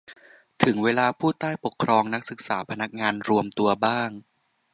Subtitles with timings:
[0.63, 4.09] ถึงเวลาผู้ใต้ปกครอง นักศึกษา พนักงาน รวมตัวบ้าง